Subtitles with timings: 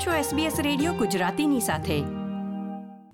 [0.00, 2.02] આપ છો SBS radio ગુજરાતીની સાથે.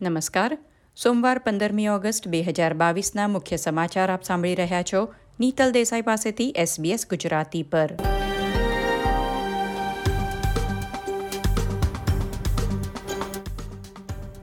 [0.02, 0.58] નમસ્કાર.
[1.02, 6.54] સોમવાર પંદરમી ઓગસ્ટ બે હજાર બાવીસના મુખ્ય સમાચાર આપ સાંભળી રહ્યા છો નીતલ દેસાઈ પાસેથી
[6.58, 7.98] SBS ગુજરાતી પર.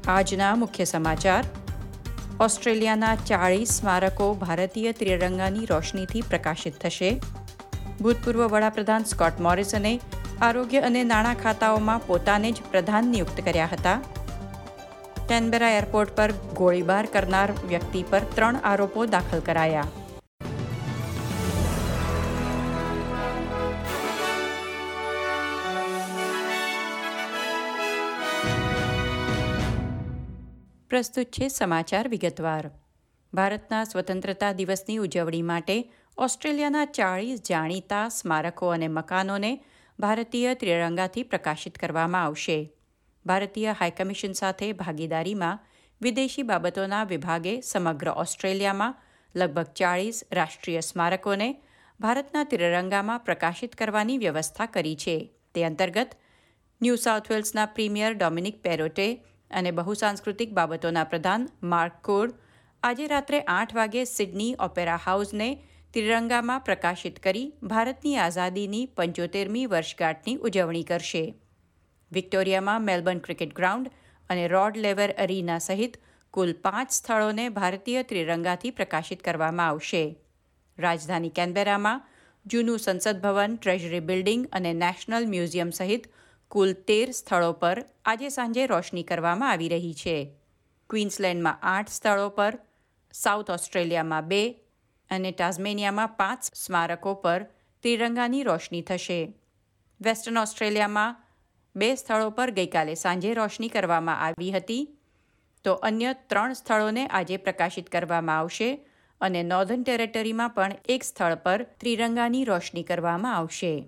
[0.07, 1.44] આજના મુખ્ય સમાચાર.
[2.39, 7.21] ઓસ્ટ્રેલિયાના ચાળીસ સ્મારકો ભારતીય ત્રિરંગાની રોશનીથી પ્રકાશિત થશે.
[8.02, 9.99] ભૂતપૂર્વ વડાપ્રધાન સ્કોટ મોરિસને
[10.42, 14.02] આરોગ્ય અને નાણાં ખાતાઓમાં પોતાને જ પ્રધાન નિયુક્ત કર્યા હતા.
[15.30, 19.86] કેનબેરા એરપોર્ટ પર ગોળીબાર કરનાર વ્યક્તિ પર ત્રણ આરોપો દાખલ કરાયા.
[30.90, 32.72] પ્રસ્તુત છે સમાચાર વિગતવાર.
[33.34, 39.64] ભારતના સ્વતંત્રતા દિવસની ઉજવણી માટે ઓસ્ટ્રેલિયાના ચાળીસ જાણીતા સ્મારકો અને મકાનોને
[39.99, 42.73] ભારતીય ત્રિરંગાથી પ્રકાશિત કરવામાં આવશે.
[43.25, 45.59] ભારતીય હાઈકમિશન સાથે ભાગીદારીમાં
[46.02, 48.95] વિદેશી બાબતોના વિભાગે સમગ્ર ઓસ્ટ્રેલિયામાં
[49.35, 51.50] લગભગ ચાળીસ રાષ્ટ્રીય સ્મારકોને
[52.00, 55.17] ભારતના ત્રિરંગામાં પ્રકાશિત કરવાની વ્યવસ્થા કરી છે.
[55.53, 56.17] તે અંતર્ગત
[56.81, 59.07] ન્યૂ સાઉથ વેલ્સના પ્રીમિયર ડોમિનિક પેરોટે
[59.52, 62.33] અને બહુસાંસ્કૃતિક બાબતોના પ્રધાન માર્ક કોડ
[62.83, 65.50] આજે રાત્રે આઠ વાગે સિડની ઓપેરા હાઉસને
[65.94, 71.33] ત્રિરંગામાં પ્રકાશિત કરી ભારતની આઝાદીની પંચોતેરમી વર્ષગાંઠની ઉજવણી કરશે.
[72.11, 73.91] વિક્ટોરિયામાં મેલબર્ન ક્રિકેટ ગ્રાઉન્ડ
[74.30, 76.00] અને રોડ લેવર અરીના સહિત
[76.31, 80.17] કુલ પાંચ સ્થળોને ભારતીય ત્રિરંગાથી પ્રકાશિત કરવામાં આવશે.
[80.77, 82.02] રાજધાની કેનબેરામાં
[82.45, 86.07] જૂનું સંસદ ભવન, ટ્રેઝરી બિલ્ડિંગ અને નેશનલ મ્યુઝિયમ સહિત
[86.47, 90.17] કુલ તેર સ્થળો પર આજે સાંજે રોશની કરવામાં આવી રહી છે.
[90.89, 92.59] ક્વીન્સલેન્ડમાં આઠ સ્થળો પર,
[93.13, 94.62] સાઉથ ઓસ્ટ્રેલિયામાં બે
[95.09, 97.44] અને ટાઝમેનિયામાં પાંચ સ્મારકો પર
[97.84, 99.34] ત્રિરંગાની રોશની થશે.
[100.02, 101.16] વેસ્ટર્ન ઓસ્ટ્રેલિયામાં
[101.76, 104.88] બે સ્થળો પર ગઈકાલે સાંજે રોશની કરવામાં આવી હતી.
[105.63, 108.86] તો અન્ય ત્રણ સ્થળોને આજે પ્રકાશિત કરવામાં આવશે
[109.22, 113.88] અને નોર્ધન ટેરેટરીમાં પણ એક સ્થળ પર ત્રિરંગાની રોશની કરવામાં આવશે.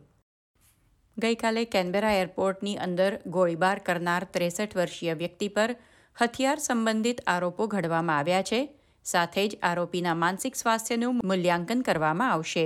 [1.17, 5.75] ગઈકાલે કેનબેરા એરપોર્ટની અંદર ગોળીબાર કરનાર ત્રેસઠ વર્ષીય વ્યક્તિ પર
[6.21, 8.69] હથિયાર સંબંધિત આરોપો ઘડવામાં આવ્યા છે.
[9.05, 12.65] સાથે જ આરોપીના માનસિક સ્વાસ્થ્યનું મૂલ્યાંકન કરવામાં આવશે.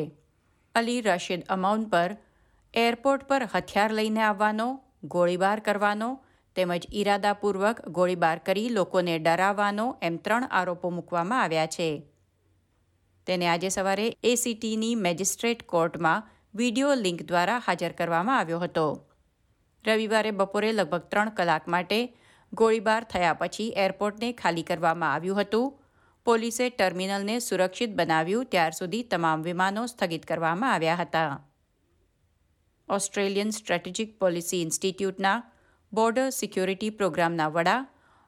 [0.75, 2.11] અલી રશીદ અમાઉન પર
[2.73, 4.67] એરપોર્ટ પર હથિયાર લઈને આવવાનો,
[5.03, 6.09] ગોળીબાર કરવાનો
[6.55, 11.89] તેમજ ઈરાદાપૂર્વક ગોળીબાર કરી લોકોને ડરાવવાનો એમ ત્રણ આરોપો મૂકવામાં આવ્યા છે.
[13.27, 16.23] તેને આજે સવારે એસીટીની મેજિસ્ટ્રેટ કોર્ટમાં
[16.55, 18.87] વીડિયો લિંક દ્વારા હાજર કરવામાં આવ્યો હતો.
[19.85, 21.99] રવિવારે બપોરે લગભગ ત્રણ કલાક માટે
[22.53, 25.73] ગોળીબાર થયા પછી એરપોર્ટને ખાલી કરવામાં આવ્યું હતું.
[26.25, 31.47] પોલીસે ટર્મિનલને સુરક્ષિત બનાવ્યું ત્યાર સુધી તમામ વિમાનો સ્થગિત કરવામાં આવ્યા હતા.
[32.89, 35.43] ઓસ્ટ્રેલિયન સ્ટ્રેટેજિક પોલિસી ઇન્સ્ટિટ્યૂટના
[35.93, 37.87] બોર્ડર સિક્યોરિટી પ્રોગ્રામના વડા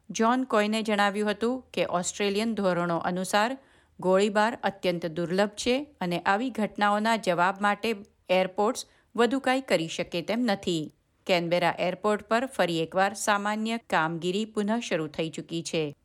[0.09, 3.57] જ્હોન કોઈને જણાવ્યું હતું કે ઓસ્ટ્રેલિયન ધોરણો અનુસાર
[3.99, 7.95] ગોળીબાર અત્યંત દુર્લભ છે અને આવી ઘટનાઓના જવાબ માટે
[8.29, 8.85] એરપોર્ટ્સ
[9.15, 10.93] વધુ કાંઈ કરી શકે તેમ નથી.
[11.27, 15.95] કેનબેરા એરપોર્ટ પર ફરી એકવાર સામાન્ય કામગીરી પુનઃ શરૂ થઈ ચૂકી છે.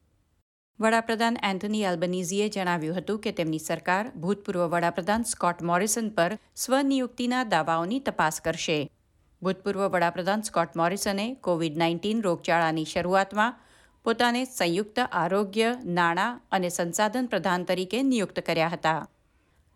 [0.79, 8.01] વડાપ્રધાન એન્થની એલ્બનીઝીએ જણાવ્યું હતું કે તેમની સરકાર ભૂતપૂર્વ વડાપ્રધાન સ્કોટ મોરિસન પર સ્વનિયુક્તિના દાવાઓની
[8.01, 8.77] તપાસ કરશે.
[9.43, 13.57] ભૂતપૂર્વ વડાપ્રધાન સ્કોટ મોરિસને કોવિડ નાઇન્ટીન રોગચાળાની શરૂઆતમાં
[14.05, 19.01] પોતાને સંયુક્ત આરોગ્ય, નાણાં અને સંસાધન પ્રધાન તરીકે નિયુક્ત કર્યા હતા.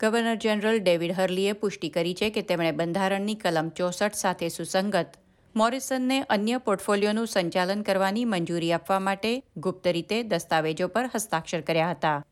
[0.00, 5.16] ગવર્નર જનરલ ડેવિડ હર્લીએ પુષ્ટિ કરી છે કે તેમણે બંધારણની કલમ ચોસઠ સાથે સુસંગત
[5.56, 12.24] મોરિસનને અન્ય પોર્ટફોલિયોનું સંચાલન કરવાની મંજૂરી આપવા માટે ગુપ્ત રીતે દસ્તાવેજો પર હસ્તાક્ષર કર્યા હતા.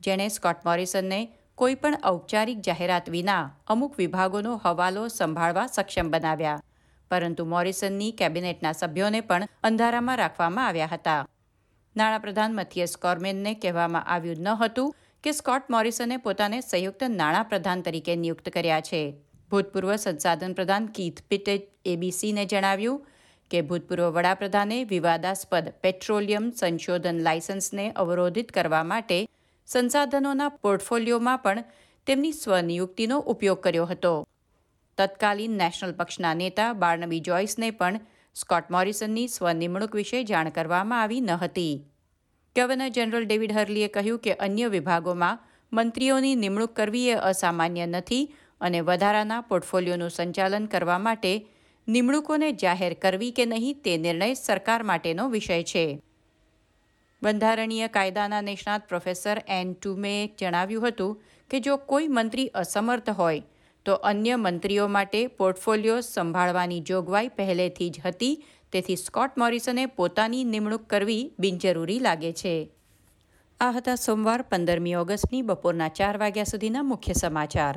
[0.00, 6.62] જેણે સ્કોટ મોરિસનને કોઈપણ ઔપચારિક જાહેરાત વિના અમુક વિભાગોનો હવાલો સંભાળવા સક્ષમ બનાવ્યા.
[7.10, 11.28] પરંતુ મોરિસનની કેબિનેટના સભ્યોને પણ અંધારામાં રાખવામાં આવ્યા હતા.
[11.96, 18.48] નાણાપ્રધાન મથિયસ કોર્મેનને કહેવામાં આવ્યું ન હતું કે સ્કોટ મોરિસને પોતાને સંયુક્ત નાણાપ્રધાન તરીકે નિયુક્ત
[18.48, 19.02] કર્યા છે.
[19.50, 21.54] ભૂતપૂર્વ સંસાધન પ્રધાન કીથ પિટે
[21.84, 23.00] એબીસીને જણાવ્યું
[23.50, 29.18] કે ભૂતપૂર્વ વડાપ્રધાને વિવાદાસ્પદ પેટ્રોલિયમ સંશોધન લાયસન્સને અવરોધિત કરવા માટે
[29.68, 31.64] સંસાધનોના પોર્ટફોલિયોમાં પણ
[32.06, 34.14] તેમની સ્વનિયુક્તિનો ઉપયોગ કર્યો હતો.
[34.98, 38.00] તત્કાલીન નેશનલ પક્ષના નેતા બાર્નબી જોઈસને પણ
[38.36, 41.74] સ્કોટ મોરિસનની સ્વનિમણૂક વિશે જાણ કરવામાં આવી ન હતી.
[42.56, 45.40] ગવર્નર જનરલ ડેવિડ હર્લીએ કહ્યું કે અન્ય વિભાગોમાં
[45.72, 48.24] મંત્રીઓની નિમણૂક કરવી એ અસામાન્ય નથી
[48.64, 51.32] અને વધારાના પોર્ટફોલિયોનું સંચાલન કરવા માટે
[51.88, 55.84] નિમણૂકોને જાહેર કરવી કે નહીં તે નિર્ણય સરકાર માટેનો વિષય છે.
[57.22, 63.44] બંધારણીય કાયદાના નિષ્ણાત પ્રોફેસર એન ટુમેએ જણાવ્યું હતું કે જો કોઈ મંત્રી અસમર્થ હોય,
[63.86, 70.86] તો અન્ય મંત્રીઓ માટે પોર્ટફોલિયો સંભાળવાની જોગવાઈ પહેલેથી જ હતી, તેથી સ્કોટ મોરિસને પોતાની નિમણૂક
[70.86, 72.54] કરવી બિનજરૂરી લાગે છે.
[73.60, 77.76] આ હતા સોમવાર પંદરમી ઓગસ્ટની બપોરના ચાર વાગ્યા સુધીના મુખ્ય સમાચાર.